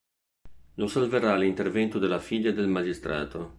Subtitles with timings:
[0.77, 3.49] Lo salverà l'intervento della figlia del magistrato.